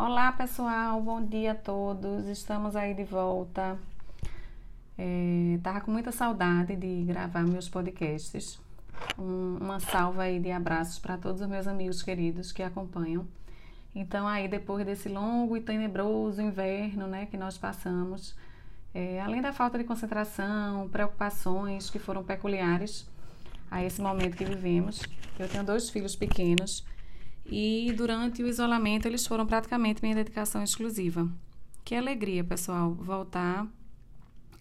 Olá 0.00 0.30
pessoal, 0.30 1.02
bom 1.02 1.20
dia 1.20 1.50
a 1.50 1.54
todos. 1.56 2.28
Estamos 2.28 2.76
aí 2.76 2.94
de 2.94 3.02
volta. 3.02 3.76
É, 4.96 5.58
tava 5.60 5.80
com 5.80 5.90
muita 5.90 6.12
saudade 6.12 6.76
de 6.76 7.02
gravar 7.02 7.42
meus 7.42 7.68
podcasts. 7.68 8.60
Um, 9.18 9.56
uma 9.60 9.80
salva 9.80 10.22
aí 10.22 10.38
de 10.38 10.52
abraços 10.52 11.00
para 11.00 11.18
todos 11.18 11.40
os 11.40 11.48
meus 11.48 11.66
amigos 11.66 12.00
queridos 12.00 12.52
que 12.52 12.62
acompanham. 12.62 13.26
Então 13.92 14.28
aí 14.28 14.46
depois 14.46 14.86
desse 14.86 15.08
longo 15.08 15.56
e 15.56 15.60
tenebroso 15.60 16.40
inverno, 16.40 17.08
né, 17.08 17.26
que 17.26 17.36
nós 17.36 17.58
passamos, 17.58 18.36
é, 18.94 19.20
além 19.20 19.42
da 19.42 19.52
falta 19.52 19.78
de 19.78 19.82
concentração, 19.82 20.88
preocupações 20.90 21.90
que 21.90 21.98
foram 21.98 22.22
peculiares 22.22 23.10
a 23.68 23.82
esse 23.82 24.00
momento 24.00 24.36
que 24.36 24.44
vivemos, 24.44 25.02
eu 25.36 25.48
tenho 25.48 25.64
dois 25.64 25.90
filhos 25.90 26.14
pequenos 26.14 26.86
e 27.50 27.92
durante 27.96 28.42
o 28.42 28.48
isolamento 28.48 29.06
eles 29.06 29.26
foram 29.26 29.46
praticamente 29.46 30.02
minha 30.02 30.14
dedicação 30.14 30.62
exclusiva. 30.62 31.28
Que 31.84 31.94
alegria, 31.94 32.44
pessoal, 32.44 32.94
voltar 32.94 33.66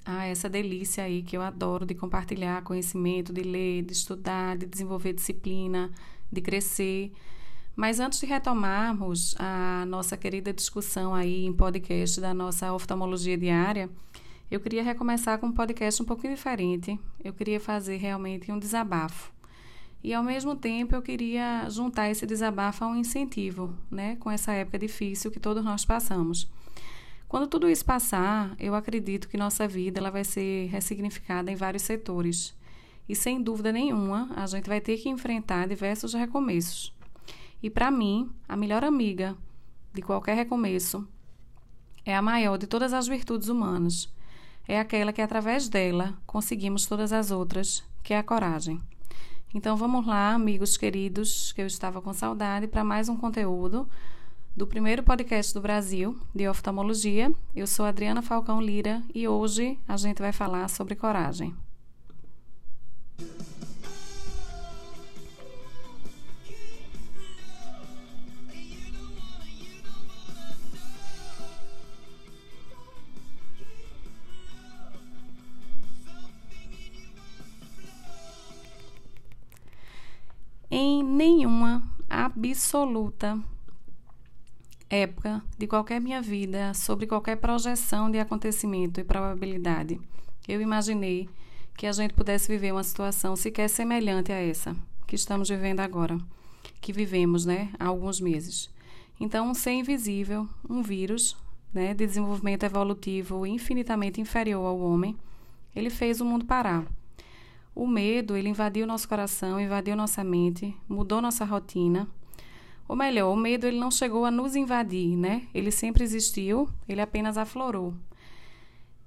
a 0.06 0.26
essa 0.26 0.48
delícia 0.48 1.04
aí 1.04 1.22
que 1.22 1.36
eu 1.36 1.42
adoro 1.42 1.86
de 1.86 1.94
compartilhar 1.94 2.64
conhecimento, 2.64 3.34
de 3.34 3.42
ler, 3.42 3.84
de 3.84 3.92
estudar, 3.92 4.58
de 4.58 4.66
desenvolver 4.66 5.12
disciplina, 5.12 5.92
de 6.32 6.40
crescer. 6.40 7.12
Mas 7.76 8.00
antes 8.00 8.20
de 8.20 8.26
retomarmos 8.26 9.36
a 9.38 9.86
nossa 9.86 10.16
querida 10.16 10.54
discussão 10.54 11.14
aí 11.14 11.46
em 11.46 11.54
podcast 11.54 12.22
da 12.22 12.34
nossa 12.34 12.74
oftalmologia 12.74 13.38
diária, 13.38 13.90
eu 14.50 14.62
queria 14.62 14.82
recomeçar 14.82 15.38
com 15.40 15.48
um 15.48 15.52
podcast 15.52 16.02
um 16.02 16.06
pouquinho 16.06 16.34
diferente. 16.34 16.98
Eu 17.22 17.34
queria 17.34 17.60
fazer 17.60 17.98
realmente 17.98 18.50
um 18.50 18.58
desabafo 18.58 19.37
e 20.04 20.14
ao 20.14 20.24
mesmo 20.24 20.56
tempo 20.56 20.96
eu 20.96 21.02
queria 21.02 21.68
juntar 21.70 22.10
esse 22.10 22.26
desabafo 22.26 22.84
a 22.84 22.88
um 22.88 22.96
incentivo, 22.96 23.76
né, 23.90 24.16
com 24.18 24.30
essa 24.30 24.52
época 24.54 24.80
difícil 24.80 25.32
que 25.32 25.40
todos 25.40 25.64
nós 25.64 25.84
passamos. 25.86 26.50
Quando 27.28 27.48
tudo 27.48 27.70
isso 27.70 27.84
passar, 27.84 28.56
eu 28.58 28.74
acredito 28.74 29.28
que 29.28 29.36
nossa 29.36 29.68
vida 29.68 30.00
ela 30.00 30.10
vai 30.10 30.24
ser 30.24 30.68
ressignificada 30.68 31.52
em 31.52 31.56
vários 31.56 31.84
setores. 31.84 32.56
E 33.10 33.16
sem 33.16 33.42
dúvida 33.42 33.72
nenhuma, 33.72 34.30
a 34.36 34.46
gente 34.46 34.70
vai 34.70 34.80
ter 34.80 34.98
que 34.98 35.10
enfrentar 35.10 35.68
diversos 35.68 36.14
recomeços. 36.14 36.94
E 37.62 37.70
para 37.70 37.92
mim, 37.92 38.30
a 38.48 38.56
melhor 38.56 38.84
amiga 38.84 39.36
de 39.94 40.02
qualquer 40.02 40.36
recomeço 40.36 41.06
é 42.06 42.16
a 42.16 42.22
maior 42.22 42.58
de 42.58 42.68
todas 42.68 42.94
as 42.94 43.08
virtudes 43.08 43.50
humanas. 43.50 44.10
É 44.66 44.80
aquela 44.80 45.12
que 45.12 45.22
através 45.22 45.68
dela 45.68 46.18
conseguimos 46.26 46.86
todas 46.86 47.12
as 47.12 47.32
outras, 47.32 47.84
que 48.04 48.14
é 48.14 48.18
a 48.18 48.24
coragem. 48.24 48.82
Então 49.54 49.78
vamos 49.78 50.06
lá, 50.06 50.34
amigos 50.34 50.76
queridos, 50.76 51.54
que 51.54 51.62
eu 51.62 51.68
estava 51.68 52.02
com 52.02 52.14
saudade, 52.14 52.68
para 52.68 52.84
mais 52.84 53.08
um 53.08 53.16
conteúdo 53.16 53.88
do 54.56 54.68
primeiro 54.68 55.04
podcast 55.04 55.54
do 55.54 55.62
Brasil 55.62 56.18
de 56.36 56.48
oftalmologia. 56.50 57.32
Eu 57.56 57.66
sou 57.66 57.86
Adriana 57.86 58.22
Falcão 58.22 58.62
Lira 58.62 59.02
e 59.16 59.26
hoje 59.26 59.80
a 59.88 59.96
gente 59.96 60.22
vai 60.22 60.34
falar 60.34 60.68
sobre 60.68 60.96
coragem. 60.96 61.56
Em 80.80 81.02
nenhuma 81.02 81.82
absoluta 82.08 83.42
época 84.88 85.42
de 85.58 85.66
qualquer 85.66 86.00
minha 86.00 86.22
vida, 86.22 86.72
sobre 86.76 87.08
qualquer 87.08 87.38
projeção 87.38 88.12
de 88.12 88.20
acontecimento 88.20 89.00
e 89.00 89.04
probabilidade, 89.04 90.00
eu 90.48 90.62
imaginei 90.62 91.28
que 91.76 91.88
a 91.88 91.92
gente 91.92 92.14
pudesse 92.14 92.48
viver 92.48 92.74
uma 92.74 92.84
situação 92.84 93.36
sequer 93.36 93.68
semelhante 93.72 94.32
a 94.32 94.36
essa 94.36 94.76
que 95.08 95.16
estamos 95.16 95.50
vivendo 95.50 95.80
agora, 95.80 96.16
que 96.80 96.94
vivemos, 96.94 97.44
né, 97.44 97.72
há 97.80 97.88
alguns 97.88 98.22
meses. 98.22 98.70
Então, 99.20 99.50
um 99.50 99.56
ser 99.56 99.72
invisível, 99.72 100.48
um 100.70 100.84
vírus, 100.84 101.36
né, 101.74 101.96
de 101.96 102.06
desenvolvimento 102.06 102.66
evolutivo 102.66 103.48
infinitamente 103.48 104.22
inferior 104.22 104.64
ao 104.64 104.80
homem, 104.80 105.18
ele 105.76 105.90
fez 105.90 106.22
o 106.22 106.26
mundo 106.26 106.46
parar. 106.46 106.86
O 107.78 107.86
medo, 107.86 108.36
ele 108.36 108.50
invadiu 108.50 108.88
nosso 108.88 109.08
coração, 109.08 109.60
invadiu 109.60 109.96
nossa 109.96 110.24
mente, 110.24 110.76
mudou 110.90 111.22
nossa 111.22 111.46
rotina. 111.46 112.08
Ou 112.88 112.96
melhor, 112.96 113.32
o 113.32 113.36
medo 113.36 113.68
ele 113.68 113.78
não 113.78 113.92
chegou 113.92 114.26
a 114.26 114.32
nos 114.32 114.56
invadir, 114.56 115.16
né? 115.16 115.44
Ele 115.54 115.70
sempre 115.70 116.04
existiu, 116.04 116.68
ele 116.90 117.02
apenas 117.02 117.38
aflorou. 117.38 117.94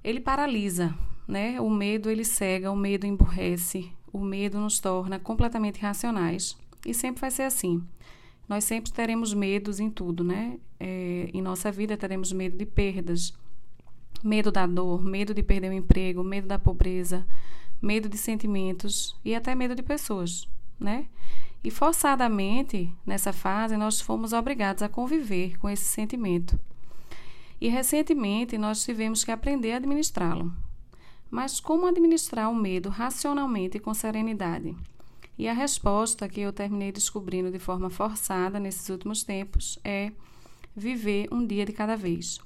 Ele 0.04 0.20
paralisa, 0.20 0.94
né? 1.26 1.60
O 1.60 1.68
medo 1.68 2.08
ele 2.08 2.24
cega, 2.24 2.70
o 2.70 2.76
medo 2.76 3.08
emburrece, 3.08 3.90
o 4.12 4.20
medo 4.20 4.60
nos 4.60 4.78
torna 4.78 5.18
completamente 5.18 5.78
irracionais. 5.78 6.56
E 6.86 6.94
sempre 6.94 7.22
vai 7.22 7.32
ser 7.32 7.42
assim. 7.42 7.82
Nós 8.48 8.62
sempre 8.62 8.92
teremos 8.92 9.34
medos 9.34 9.80
em 9.80 9.90
tudo, 9.90 10.22
né? 10.22 10.60
É, 10.78 11.28
em 11.34 11.42
nossa 11.42 11.72
vida 11.72 11.96
teremos 11.96 12.32
medo 12.32 12.56
de 12.56 12.66
perdas, 12.66 13.34
medo 14.22 14.52
da 14.52 14.64
dor, 14.64 15.02
medo 15.02 15.34
de 15.34 15.42
perder 15.42 15.70
o 15.70 15.74
emprego, 15.74 16.22
medo 16.22 16.46
da 16.46 16.56
pobreza, 16.56 17.26
medo 17.80 18.08
de 18.08 18.18
sentimentos 18.18 19.16
e 19.24 19.34
até 19.34 19.54
medo 19.54 19.74
de 19.74 19.82
pessoas, 19.82 20.48
né? 20.78 21.06
E 21.62 21.70
forçadamente, 21.70 22.92
nessa 23.04 23.32
fase, 23.32 23.76
nós 23.76 24.00
fomos 24.00 24.32
obrigados 24.32 24.82
a 24.82 24.88
conviver 24.88 25.58
com 25.58 25.68
esse 25.68 25.84
sentimento. 25.84 26.58
E 27.60 27.68
recentemente 27.68 28.56
nós 28.56 28.82
tivemos 28.82 29.22
que 29.22 29.30
aprender 29.30 29.72
a 29.72 29.76
administrá-lo. 29.76 30.52
Mas 31.30 31.60
como 31.60 31.86
administrar 31.86 32.50
o 32.50 32.54
medo 32.54 32.88
racionalmente 32.88 33.76
e 33.76 33.80
com 33.80 33.92
serenidade? 33.92 34.74
E 35.36 35.46
a 35.48 35.52
resposta 35.52 36.28
que 36.28 36.40
eu 36.40 36.52
terminei 36.52 36.90
descobrindo 36.90 37.50
de 37.50 37.58
forma 37.58 37.88
forçada 37.88 38.58
nesses 38.58 38.88
últimos 38.88 39.22
tempos 39.22 39.78
é 39.84 40.12
viver 40.74 41.28
um 41.30 41.46
dia 41.46 41.64
de 41.64 41.72
cada 41.72 41.96
vez. 41.96 42.40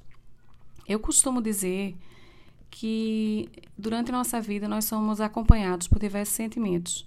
Eu 0.86 1.00
costumo 1.00 1.40
dizer 1.40 1.96
que 2.76 3.48
durante 3.78 4.10
nossa 4.10 4.40
vida 4.40 4.66
nós 4.66 4.84
somos 4.86 5.20
acompanhados 5.20 5.86
por 5.86 6.00
diversos 6.00 6.34
sentimentos. 6.34 7.06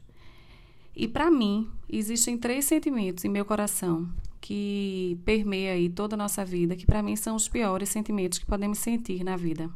E 0.95 1.09
para 1.09 1.29
mim, 1.29 1.69
existem 1.89 2.37
três 2.37 2.63
sentimentos 2.63 3.25
em 3.25 3.29
meu 3.29 3.43
coração 3.43 4.07
que 4.39 5.19
permeia 5.25 5.73
aí 5.73 5.89
toda 5.89 6.15
a 6.15 6.17
nossa 6.17 6.45
vida, 6.45 6.73
que 6.73 6.85
para 6.85 7.03
mim 7.03 7.17
são 7.17 7.35
os 7.35 7.49
piores 7.49 7.89
sentimentos 7.89 8.39
que 8.39 8.45
podemos 8.45 8.79
sentir 8.79 9.25
na 9.25 9.35
vida. 9.35 9.69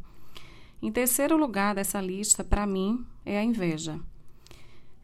Em 0.82 0.90
terceiro 0.90 1.36
lugar 1.36 1.76
dessa 1.76 2.00
lista, 2.00 2.42
para 2.42 2.66
mim, 2.66 3.06
é 3.26 3.38
a 3.38 3.44
inveja. 3.44 4.00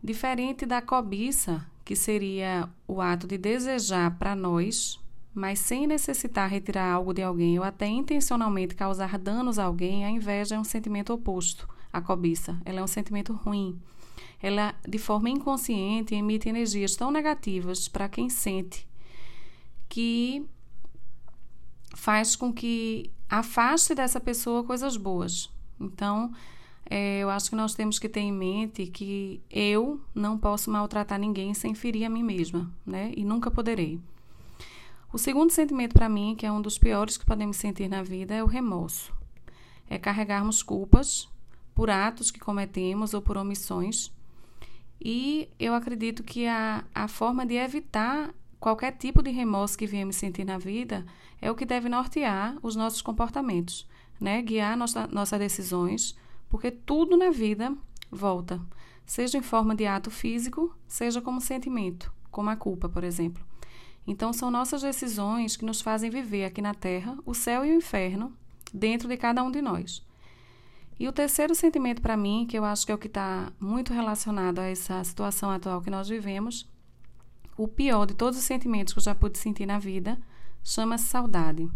Diferente 0.02 0.66
da 0.66 0.82
cobiça, 0.82 1.66
que 1.84 1.98
seria 1.98 2.70
o 2.88 3.02
ato 3.02 3.28
de 3.28 3.38
desejar 3.38 4.18
para 4.18 4.34
nós 4.38 4.98
mas 5.38 5.60
sem 5.60 5.86
necessitar 5.86 6.50
retirar 6.50 6.92
algo 6.92 7.14
de 7.14 7.22
alguém 7.22 7.60
ou 7.60 7.64
até 7.64 7.86
intencionalmente 7.86 8.74
causar 8.74 9.20
danos 9.20 9.60
a 9.60 9.66
alguém, 9.66 10.04
a 10.04 10.10
inveja 10.10 10.56
é 10.56 10.60
um 10.60 10.64
sentimento 10.64 11.14
oposto 11.14 11.70
à 11.94 12.02
cobiça. 12.02 12.60
Ela 12.66 12.80
é 12.80 12.84
um 12.84 12.88
sentimento 12.88 13.34
ruim. 13.34 13.80
Ela, 14.42 14.74
de 14.88 14.98
forma 14.98 15.30
inconsciente, 15.30 16.16
emite 16.16 16.50
energias 16.50 16.96
tão 16.96 17.12
negativas 17.12 17.88
para 17.88 18.10
quem 18.10 18.32
sente 18.32 18.88
que 19.88 20.44
faz 21.94 22.36
com 22.36 22.52
que 22.52 23.12
afaste 23.30 23.94
dessa 23.94 24.20
pessoa 24.20 24.64
coisas 24.64 24.98
boas. 24.98 25.52
Então, 25.80 26.32
é, 26.90 27.20
eu 27.20 27.30
acho 27.30 27.52
que 27.52 27.56
nós 27.56 27.76
temos 27.76 28.00
que 28.00 28.10
ter 28.10 28.22
em 28.22 28.32
mente 28.32 28.88
que 28.88 29.40
eu 29.52 30.02
não 30.16 30.36
posso 30.36 30.72
maltratar 30.72 31.20
ninguém 31.20 31.54
sem 31.54 31.76
ferir 31.76 32.06
a 32.06 32.10
mim 32.10 32.24
mesma, 32.24 32.72
né? 32.84 33.12
E 33.16 33.24
nunca 33.24 33.52
poderei. 33.52 34.02
O 35.12 35.18
segundo 35.18 35.52
sentimento 35.52 35.94
para 35.94 36.10
mim, 36.10 36.36
que 36.36 36.46
é 36.46 36.52
um 36.52 36.62
dos 36.62 36.78
piores 36.78 37.16
que 37.16 37.26
podemos 37.26 37.56
sentir 37.56 37.88
na 37.88 38.04
vida, 38.04 38.36
é 38.36 38.44
o 38.44 38.48
remorso. 38.48 39.14
É 39.90 39.98
carregarmos 39.98 40.62
culpas 40.62 41.30
por 41.74 41.90
atos 41.90 42.30
que 42.30 42.40
cometemos 42.40 43.14
ou 43.14 43.22
por 43.22 43.38
omissões. 43.38 44.12
E 45.00 45.50
eu 45.58 45.74
acredito 45.74 46.24
que 46.24 46.46
a, 46.46 46.84
a 46.94 47.08
forma 47.08 47.46
de 47.46 47.56
evitar 47.56 48.34
qualquer 48.60 48.98
tipo 48.98 49.24
de 49.24 49.32
remorso 49.32 49.78
que 49.78 49.88
viemos 49.88 50.18
sentir 50.18 50.44
na 50.44 50.58
vida 50.58 51.06
é 51.42 51.50
o 51.50 51.56
que 51.56 51.66
deve 51.66 51.88
nortear 51.88 52.58
os 52.62 52.76
nossos 52.76 53.02
comportamentos, 53.02 53.88
né? 54.20 54.42
guiar 54.42 54.76
nossa, 54.76 55.08
nossas 55.08 55.40
decisões, 55.40 56.18
porque 56.50 56.70
tudo 56.70 57.16
na 57.16 57.30
vida 57.30 57.74
volta, 58.12 58.60
seja 59.06 59.38
em 59.38 59.42
forma 59.42 59.74
de 59.74 59.86
ato 59.86 60.12
físico, 60.12 60.76
seja 60.86 61.22
como 61.22 61.40
sentimento, 61.40 62.12
como 62.30 62.50
a 62.50 62.58
culpa, 62.58 62.90
por 62.90 63.06
exemplo. 63.06 63.47
Então, 64.08 64.32
são 64.32 64.50
nossas 64.50 64.82
decisões 64.82 65.58
que 65.58 65.66
nos 65.66 65.82
fazem 65.82 66.10
viver 66.10 66.46
aqui 66.46 66.62
na 66.62 66.74
Terra 66.74 67.18
o 67.26 67.34
céu 67.34 67.66
e 67.66 67.72
o 67.72 67.76
inferno 67.76 68.34
dentro 68.74 69.10
de 69.10 69.18
cada 69.18 69.44
um 69.44 69.52
de 69.52 69.62
nós. 69.62 70.02
E 70.98 71.08
o 71.08 71.12
terceiro 71.12 71.54
sentimento 71.54 72.02
para 72.02 72.18
mim, 72.18 72.48
que 72.50 72.58
eu 72.58 72.64
acho 72.64 72.86
que 72.86 72.92
é 72.92 72.96
o 72.96 72.98
que 72.98 73.08
está 73.08 73.52
muito 73.60 73.94
relacionado 73.94 74.60
a 74.60 74.64
essa 74.64 75.04
situação 75.04 75.52
atual 75.52 75.82
que 75.82 75.90
nós 75.90 76.08
vivemos, 76.08 76.68
o 77.58 77.68
pior 77.68 78.06
de 78.06 78.16
todos 78.16 78.40
os 78.40 78.46
sentimentos 78.46 78.94
que 78.94 79.00
eu 79.00 79.04
já 79.04 79.14
pude 79.14 79.38
sentir 79.38 79.66
na 79.66 79.78
vida, 79.78 80.18
chama-se 80.64 81.06
saudade. 81.06 81.70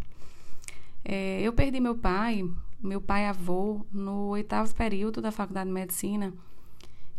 É, 1.04 1.42
eu 1.42 1.52
perdi 1.52 1.80
meu 1.80 1.96
pai, 1.96 2.50
meu 2.80 3.02
pai 3.02 3.28
avô, 3.28 3.86
no 3.92 4.30
oitavo 4.30 4.74
período 4.74 5.22
da 5.22 5.32
faculdade 5.32 5.68
de 5.68 5.74
medicina 5.74 6.34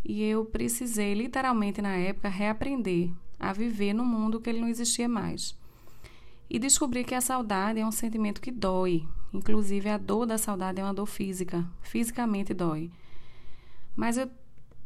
e 0.03 0.23
eu 0.23 0.43
precisei, 0.45 1.13
literalmente 1.13 1.81
na 1.81 1.95
época, 1.95 2.27
reaprender 2.27 3.11
a 3.43 3.51
viver 3.51 3.93
no 3.93 4.05
mundo 4.05 4.39
que 4.39 4.49
ele 4.49 4.61
não 4.61 4.69
existia 4.69 5.09
mais. 5.09 5.55
E 6.49 6.57
descobri 6.57 7.03
que 7.03 7.13
a 7.13 7.21
saudade 7.21 7.79
é 7.79 7.85
um 7.85 7.91
sentimento 7.91 8.39
que 8.39 8.51
dói. 8.51 9.05
Inclusive, 9.33 9.89
a 9.89 9.97
dor 9.97 10.25
da 10.25 10.37
saudade 10.37 10.79
é 10.79 10.83
uma 10.83 10.93
dor 10.93 11.07
física. 11.07 11.65
Fisicamente 11.81 12.53
dói. 12.53 12.89
Mas 13.95 14.17
eu 14.17 14.29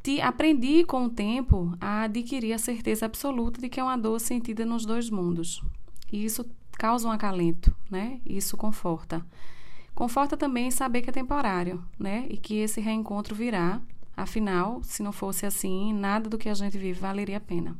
te, 0.01 0.19
aprendi 0.21 0.83
com 0.85 1.05
o 1.05 1.09
tempo 1.09 1.75
a 1.79 2.03
adquirir 2.03 2.53
a 2.53 2.57
certeza 2.57 3.05
absoluta 3.05 3.61
de 3.61 3.69
que 3.69 3.79
é 3.79 3.83
uma 3.83 3.97
dor 3.97 4.19
sentida 4.19 4.65
nos 4.65 4.85
dois 4.85 5.09
mundos. 5.09 5.61
E 6.11 6.25
isso 6.25 6.45
causa 6.71 7.07
um 7.07 7.11
acalento, 7.11 7.75
né? 7.91 8.19
Isso 8.25 8.57
conforta. 8.57 9.23
Conforta 9.93 10.35
também 10.35 10.71
saber 10.71 11.01
que 11.01 11.09
é 11.09 11.13
temporário, 11.13 11.83
né? 11.99 12.25
E 12.29 12.37
que 12.37 12.55
esse 12.55 12.81
reencontro 12.81 13.35
virá. 13.35 13.81
Afinal, 14.15 14.81
se 14.83 15.03
não 15.03 15.11
fosse 15.11 15.45
assim, 15.45 15.93
nada 15.93 16.27
do 16.27 16.37
que 16.39 16.49
a 16.49 16.53
gente 16.55 16.77
vive 16.77 16.99
valeria 16.99 17.37
a 17.37 17.41
pena. 17.41 17.77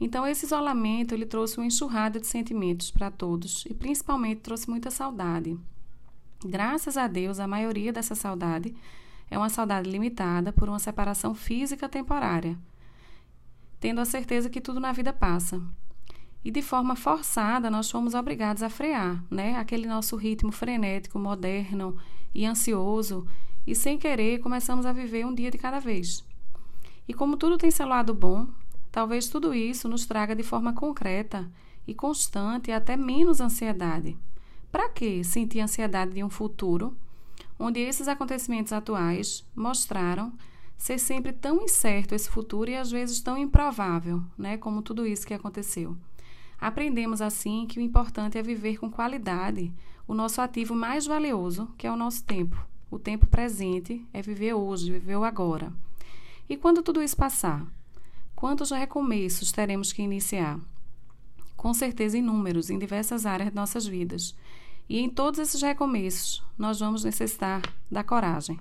Então, 0.00 0.26
esse 0.26 0.46
isolamento 0.46 1.14
ele 1.14 1.26
trouxe 1.26 1.58
uma 1.58 1.66
enxurrada 1.66 2.18
de 2.18 2.26
sentimentos 2.26 2.90
para 2.90 3.10
todos 3.10 3.66
e 3.66 3.74
principalmente 3.74 4.40
trouxe 4.40 4.70
muita 4.70 4.90
saudade. 4.90 5.58
Graças 6.42 6.96
a 6.96 7.06
Deus, 7.06 7.38
a 7.38 7.46
maioria 7.46 7.92
dessa 7.92 8.14
saudade 8.14 8.74
é 9.30 9.36
uma 9.36 9.50
saudade 9.50 9.90
limitada 9.90 10.52
por 10.52 10.70
uma 10.70 10.78
separação 10.78 11.34
física 11.34 11.86
temporária, 11.86 12.58
tendo 13.78 14.00
a 14.00 14.06
certeza 14.06 14.48
que 14.48 14.60
tudo 14.60 14.80
na 14.80 14.90
vida 14.90 15.12
passa. 15.12 15.62
E 16.42 16.50
de 16.50 16.62
forma 16.62 16.96
forçada, 16.96 17.70
nós 17.70 17.90
fomos 17.90 18.14
obrigados 18.14 18.62
a 18.62 18.70
frear, 18.70 19.22
né? 19.30 19.56
Aquele 19.56 19.86
nosso 19.86 20.16
ritmo 20.16 20.50
frenético, 20.50 21.18
moderno 21.18 21.98
e 22.34 22.46
ansioso, 22.46 23.26
e 23.66 23.74
sem 23.74 23.98
querer 23.98 24.38
começamos 24.38 24.86
a 24.86 24.92
viver 24.92 25.26
um 25.26 25.34
dia 25.34 25.50
de 25.50 25.58
cada 25.58 25.78
vez. 25.78 26.24
E 27.06 27.12
como 27.12 27.36
tudo 27.36 27.58
tem 27.58 27.70
seu 27.70 27.86
lado 27.86 28.14
bom, 28.14 28.48
Talvez 28.90 29.28
tudo 29.28 29.54
isso 29.54 29.88
nos 29.88 30.06
traga 30.06 30.34
de 30.34 30.42
forma 30.42 30.72
concreta 30.72 31.50
e 31.86 31.94
constante 31.94 32.72
até 32.72 32.96
menos 32.96 33.40
ansiedade. 33.40 34.16
Para 34.70 34.88
que 34.88 35.24
sentir 35.24 35.60
ansiedade 35.60 36.12
de 36.12 36.24
um 36.24 36.30
futuro 36.30 36.96
onde 37.58 37.80
esses 37.80 38.08
acontecimentos 38.08 38.72
atuais 38.72 39.44
mostraram 39.54 40.32
ser 40.76 40.98
sempre 40.98 41.32
tão 41.32 41.62
incerto 41.62 42.14
esse 42.14 42.30
futuro 42.30 42.70
e 42.70 42.76
às 42.76 42.90
vezes 42.90 43.20
tão 43.20 43.36
improvável, 43.36 44.22
né, 44.36 44.56
como 44.56 44.80
tudo 44.80 45.06
isso 45.06 45.26
que 45.26 45.34
aconteceu? 45.34 45.96
Aprendemos 46.58 47.20
assim 47.20 47.66
que 47.66 47.78
o 47.78 47.82
importante 47.82 48.38
é 48.38 48.42
viver 48.42 48.78
com 48.78 48.90
qualidade 48.90 49.72
o 50.06 50.14
nosso 50.14 50.40
ativo 50.40 50.74
mais 50.74 51.06
valioso, 51.06 51.68
que 51.78 51.86
é 51.86 51.92
o 51.92 51.96
nosso 51.96 52.24
tempo. 52.24 52.56
O 52.90 52.98
tempo 52.98 53.26
presente 53.26 54.04
é 54.12 54.20
viver 54.20 54.54
hoje, 54.54 54.90
viver 54.90 55.16
o 55.16 55.24
agora. 55.24 55.72
E 56.48 56.56
quando 56.56 56.82
tudo 56.82 57.02
isso 57.02 57.16
passar, 57.16 57.64
Quantos 58.40 58.70
recomeços 58.70 59.52
teremos 59.52 59.92
que 59.92 60.00
iniciar? 60.00 60.58
Com 61.58 61.74
certeza 61.74 62.16
inúmeros, 62.16 62.70
em 62.70 62.78
diversas 62.78 63.26
áreas 63.26 63.50
de 63.50 63.54
nossas 63.54 63.86
vidas. 63.86 64.34
E 64.88 64.98
em 64.98 65.10
todos 65.10 65.38
esses 65.38 65.60
recomeços, 65.60 66.42
nós 66.56 66.80
vamos 66.80 67.04
necessitar 67.04 67.60
da 67.90 68.02
coragem. 68.02 68.58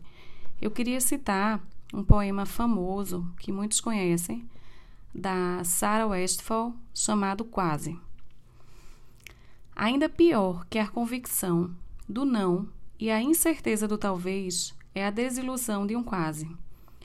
Eu 0.61 0.69
queria 0.69 0.99
citar 0.99 1.65
um 1.93 2.03
poema 2.03 2.45
famoso 2.45 3.25
que 3.39 3.53
muitos 3.53 3.79
conhecem, 3.79 4.45
da 5.15 5.63
Sarah 5.63 6.07
Westphal, 6.07 6.73
chamado 6.93 7.45
Quase. 7.45 7.97
Ainda 9.73 10.09
pior 10.09 10.65
que 10.69 10.77
a 10.77 10.89
convicção 10.89 11.73
do 12.05 12.25
não 12.25 12.67
e 12.99 13.09
a 13.09 13.21
incerteza 13.21 13.87
do 13.87 13.97
talvez 13.97 14.75
é 14.93 15.05
a 15.05 15.09
desilusão 15.09 15.87
de 15.87 15.95
um 15.95 16.03
quase. 16.03 16.51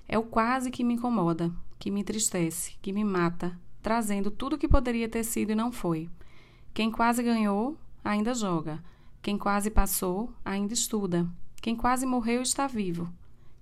É 0.09 0.19
o 0.19 0.25
quase 0.25 0.73
que 0.73 0.83
me 0.83 0.95
incomoda, 0.95 1.53
que 1.85 1.91
me 1.91 2.01
entristece, 2.01 2.73
que 2.81 2.95
me 2.95 3.05
mata, 3.05 3.61
trazendo 3.83 4.31
tudo 4.31 4.57
que 4.57 4.67
poderia 4.67 5.07
ter 5.07 5.23
sido 5.23 5.53
e 5.53 5.55
não 5.55 5.71
foi. 5.71 6.09
Quem 6.73 6.91
quase 6.91 7.23
ganhou, 7.23 7.77
ainda 8.03 8.33
joga. 8.33 8.83
Quem 9.21 9.37
quase 9.37 9.69
passou, 9.69 10.33
ainda 10.43 10.73
estuda. 10.73 11.29
Quem 11.61 11.77
quase 11.77 12.07
morreu 12.07 12.41
está 12.41 12.67
vivo. 12.67 13.13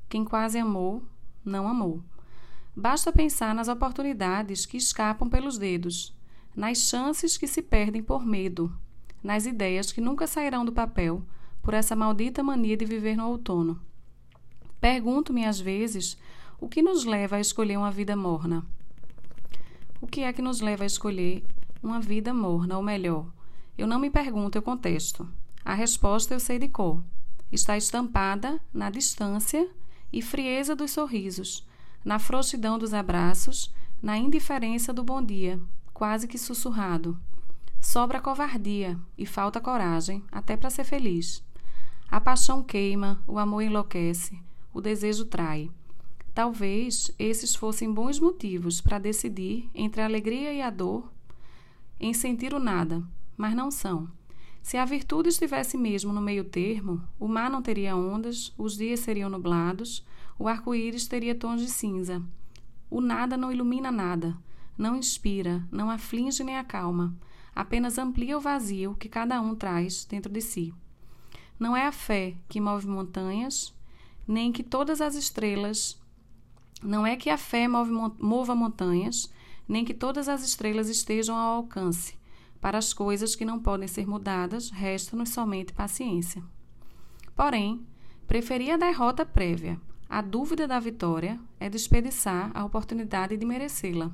Quem 0.08 0.24
quase 0.24 0.56
amou, 0.56 1.02
não 1.44 1.66
amou. 1.66 2.00
Basta 2.76 3.10
pensar 3.10 3.56
nas 3.56 3.66
oportunidades 3.66 4.66
que 4.66 4.76
escapam 4.76 5.28
pelos 5.28 5.58
dedos, 5.58 6.14
nas 6.54 6.78
chances 6.78 7.36
que 7.36 7.48
se 7.48 7.60
perdem 7.60 8.04
por 8.04 8.24
medo, 8.24 8.72
nas 9.20 9.46
ideias 9.46 9.90
que 9.90 10.00
nunca 10.00 10.28
sairão 10.28 10.64
do 10.64 10.70
papel 10.70 11.24
por 11.60 11.74
essa 11.74 11.96
maldita 11.96 12.40
mania 12.40 12.76
de 12.76 12.84
viver 12.84 13.16
no 13.16 13.26
outono. 13.26 13.80
Pergunto-me 14.80 15.44
às 15.44 15.58
vezes 15.58 16.16
o 16.62 16.68
que 16.68 16.80
nos 16.80 17.04
leva 17.04 17.34
a 17.34 17.40
escolher 17.40 17.76
uma 17.76 17.90
vida 17.90 18.14
morna? 18.14 18.64
O 20.00 20.06
que 20.06 20.20
é 20.20 20.32
que 20.32 20.40
nos 20.40 20.60
leva 20.60 20.84
a 20.84 20.86
escolher 20.86 21.44
uma 21.82 22.00
vida 22.00 22.32
morna, 22.32 22.76
ou 22.76 22.82
melhor? 22.84 23.26
Eu 23.76 23.84
não 23.84 23.98
me 23.98 24.08
pergunto, 24.08 24.56
eu 24.56 24.62
contesto. 24.62 25.28
A 25.64 25.74
resposta 25.74 26.34
eu 26.34 26.38
sei 26.38 26.60
de 26.60 26.68
cor. 26.68 27.02
Está 27.50 27.76
estampada 27.76 28.60
na 28.72 28.90
distância 28.90 29.68
e 30.12 30.22
frieza 30.22 30.76
dos 30.76 30.92
sorrisos, 30.92 31.66
na 32.04 32.20
frouxidão 32.20 32.78
dos 32.78 32.94
abraços, 32.94 33.74
na 34.00 34.16
indiferença 34.16 34.92
do 34.92 35.02
bom 35.02 35.20
dia, 35.20 35.60
quase 35.92 36.28
que 36.28 36.38
sussurrado. 36.38 37.18
Sobra 37.80 38.20
covardia 38.20 38.96
e 39.18 39.26
falta 39.26 39.60
coragem, 39.60 40.22
até 40.30 40.56
para 40.56 40.70
ser 40.70 40.84
feliz. 40.84 41.42
A 42.08 42.20
paixão 42.20 42.62
queima, 42.62 43.20
o 43.26 43.36
amor 43.36 43.62
enlouquece, 43.62 44.40
o 44.72 44.80
desejo 44.80 45.24
trai. 45.24 45.68
Talvez 46.34 47.10
esses 47.18 47.54
fossem 47.54 47.92
bons 47.92 48.18
motivos 48.18 48.80
para 48.80 48.98
decidir 48.98 49.68
entre 49.74 50.00
a 50.00 50.06
alegria 50.06 50.52
e 50.52 50.62
a 50.62 50.70
dor 50.70 51.12
em 52.00 52.14
sentir 52.14 52.54
o 52.54 52.58
nada, 52.58 53.02
mas 53.36 53.54
não 53.54 53.70
são. 53.70 54.08
Se 54.62 54.76
a 54.76 54.84
virtude 54.84 55.28
estivesse 55.28 55.76
mesmo 55.76 56.12
no 56.12 56.22
meio 56.22 56.44
termo, 56.44 57.02
o 57.18 57.28
mar 57.28 57.50
não 57.50 57.60
teria 57.60 57.96
ondas, 57.96 58.52
os 58.56 58.76
dias 58.76 59.00
seriam 59.00 59.28
nublados, 59.28 60.04
o 60.38 60.48
arco-íris 60.48 61.06
teria 61.06 61.34
tons 61.34 61.60
de 61.60 61.68
cinza. 61.68 62.22
O 62.88 63.00
nada 63.00 63.36
não 63.36 63.52
ilumina 63.52 63.90
nada, 63.90 64.36
não 64.76 64.96
inspira, 64.96 65.66
não 65.70 65.90
aflige 65.90 66.42
nem 66.42 66.56
acalma, 66.56 67.14
apenas 67.54 67.98
amplia 67.98 68.38
o 68.38 68.40
vazio 68.40 68.96
que 68.98 69.08
cada 69.08 69.40
um 69.40 69.54
traz 69.54 70.04
dentro 70.04 70.32
de 70.32 70.40
si. 70.40 70.72
Não 71.58 71.76
é 71.76 71.86
a 71.86 71.92
fé 71.92 72.34
que 72.48 72.60
move 72.60 72.86
montanhas, 72.86 73.74
nem 74.26 74.50
que 74.50 74.62
todas 74.62 75.00
as 75.00 75.14
estrelas 75.14 76.01
não 76.82 77.06
é 77.06 77.16
que 77.16 77.30
a 77.30 77.38
fé 77.38 77.66
mova 77.68 78.54
montanhas, 78.54 79.32
nem 79.68 79.84
que 79.84 79.94
todas 79.94 80.28
as 80.28 80.44
estrelas 80.44 80.88
estejam 80.88 81.36
ao 81.36 81.56
alcance. 81.56 82.14
Para 82.60 82.78
as 82.78 82.92
coisas 82.92 83.34
que 83.34 83.44
não 83.44 83.58
podem 83.58 83.88
ser 83.88 84.06
mudadas, 84.06 84.70
resta-nos 84.70 85.30
somente 85.30 85.72
paciência. 85.72 86.42
Porém, 87.34 87.84
preferir 88.26 88.72
a 88.72 88.76
derrota 88.76 89.24
prévia. 89.24 89.80
A 90.08 90.20
dúvida 90.20 90.68
da 90.68 90.78
vitória 90.78 91.40
é 91.58 91.70
desperdiçar 91.70 92.50
a 92.54 92.64
oportunidade 92.64 93.36
de 93.36 93.46
merecê-la. 93.46 94.12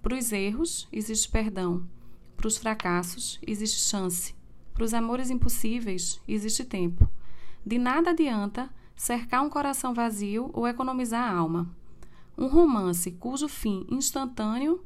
Para 0.00 0.16
os 0.16 0.30
erros, 0.30 0.86
existe 0.92 1.28
perdão. 1.28 1.84
Para 2.36 2.46
os 2.46 2.56
fracassos, 2.56 3.40
existe 3.44 3.80
chance. 3.80 4.34
Para 4.72 4.84
os 4.84 4.94
amores 4.94 5.30
impossíveis, 5.30 6.20
existe 6.28 6.64
tempo. 6.64 7.10
De 7.64 7.76
nada 7.76 8.10
adianta 8.10 8.70
cercar 8.94 9.42
um 9.42 9.50
coração 9.50 9.92
vazio 9.92 10.48
ou 10.52 10.66
economizar 10.68 11.22
a 11.22 11.36
alma. 11.36 11.68
Um 12.36 12.46
romance 12.46 13.10
cujo 13.12 13.48
fim 13.48 13.86
instantâneo 13.90 14.84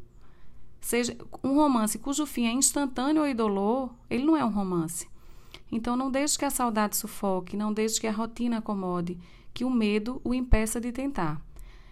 seja 0.80 1.16
um 1.42 1.54
romance 1.54 1.99
cujo 1.99 2.25
fim 2.25 2.47
é 2.47 2.52
instantâneo 2.52 3.23
ou 3.23 3.28
indolor, 3.28 3.90
ele 4.09 4.25
não 4.25 4.37
é 4.37 4.45
um 4.45 4.50
romance. 4.50 5.09
Então 5.71 5.97
não 5.97 6.11
deixe 6.11 6.38
que 6.38 6.45
a 6.45 6.50
saudade 6.50 6.97
sufoque, 6.97 7.57
não 7.57 7.73
deixe 7.73 8.00
que 8.00 8.07
a 8.07 8.12
rotina 8.12 8.59
acomode, 8.59 9.19
que 9.52 9.64
o 9.64 9.71
medo 9.71 10.21
o 10.25 10.33
impeça 10.33 10.80
de 10.80 10.90
tentar. 10.90 11.40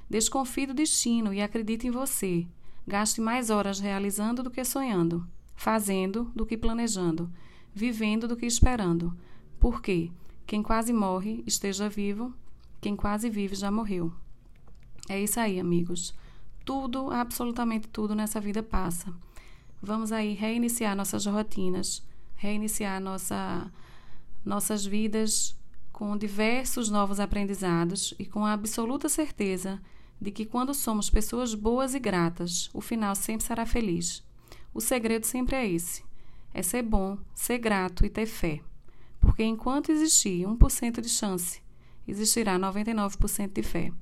Desconfie 0.09 0.67
do 0.67 0.75
destino 0.75 1.35
e 1.35 1.43
acredite 1.43 1.87
em 1.87 1.91
você. 1.91 2.47
Gaste 2.87 3.21
mais 3.21 3.51
horas 3.51 3.79
realizando 3.79 4.43
do 4.43 4.51
que 4.51 4.65
sonhando, 4.65 5.27
fazendo 5.55 6.31
do 6.35 6.47
que 6.47 6.57
planejando, 6.57 7.31
vivendo 7.75 8.27
do 8.27 8.37
que 8.37 8.47
esperando. 8.47 9.15
Porque 9.61 10.11
quem 10.47 10.63
quase 10.63 10.93
morre 10.93 11.43
esteja 11.47 11.89
vivo, 11.89 12.33
quem 12.81 12.97
quase 12.97 13.29
vive 13.29 13.55
já 13.55 13.71
morreu. 13.71 14.13
É 15.09 15.21
isso 15.21 15.41
aí, 15.41 15.59
amigos. 15.59 16.15
Tudo, 16.65 17.11
absolutamente 17.11 17.89
tudo 17.89 18.15
nessa 18.15 18.41
vida 18.41 18.63
passa. 18.63 19.13
Vamos 19.81 20.13
aí 20.13 20.35
reiniciar 20.35 20.95
nossas 20.95 21.25
rotinas, 21.25 22.03
reiniciar 22.37 23.01
nossa, 23.01 23.71
nossas 24.45 24.85
vidas 24.85 25.57
com 25.93 26.17
diversos 26.17 26.91
novos 26.91 27.19
aprendizados 27.19 28.13
e 28.19 28.27
com 28.27 28.45
a 28.45 28.53
absoluta 28.53 29.09
certeza 29.09 29.81
de 30.21 30.31
que 30.31 30.45
quando 30.45 30.75
somos 30.75 31.09
pessoas 31.09 31.55
boas 31.55 31.95
e 31.95 31.99
gratas, 31.99 32.69
o 32.75 32.81
final 32.81 33.15
sempre 33.15 33.47
será 33.47 33.65
feliz. 33.65 34.23
O 34.75 34.81
segredo 34.81 35.25
sempre 35.25 35.57
é 35.57 35.69
esse: 35.69 36.05
é 36.53 36.63
ser 36.63 36.83
bom, 36.83 37.19
ser 37.35 37.59
grato 37.59 38.05
e 38.05 38.11
ter 38.11 38.27
fé. 38.27 38.61
Porque 39.21 39.43
enquanto 39.43 39.91
existir 39.91 40.47
1% 40.47 41.01
de 41.01 41.09
chance, 41.09 41.61
existirá 42.07 42.59
99% 42.59 43.53
de 43.53 43.63
fé. 43.63 43.93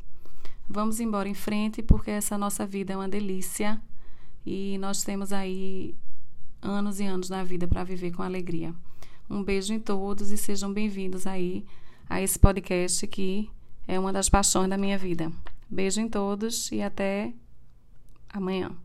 Vamos 0.69 0.99
embora 0.99 1.29
em 1.29 1.35
frente, 1.35 1.83
porque 1.83 2.11
essa 2.11 2.37
nossa 2.37 2.67
vida 2.67 2.93
é 2.93 2.97
uma 2.97 3.09
delícia 3.09 3.81
e 4.45 4.77
nós 4.79 5.03
temos 5.05 5.33
aí 5.33 5.95
anos 6.61 6.99
e 6.99 7.05
anos 7.05 7.31
na 7.31 7.45
vida 7.45 7.69
para 7.69 7.85
viver 7.85 8.13
com 8.13 8.23
alegria. 8.23 8.75
Um 9.31 9.45
beijo 9.45 9.73
em 9.73 9.81
todos 9.81 10.31
e 10.31 10.37
sejam 10.37 10.73
bem-vindos 10.73 11.27
aí 11.27 11.65
a 12.09 12.21
esse 12.21 12.39
podcast 12.39 13.07
que 13.07 13.49
é 13.87 13.99
uma 13.99 14.13
das 14.13 14.29
paixões 14.29 14.69
da 14.69 14.77
minha 14.77 14.99
vida. 14.99 15.31
Beijo 15.71 16.01
em 16.01 16.09
todos 16.09 16.71
e 16.73 16.83
até 16.83 17.33
amanhã. 18.29 18.77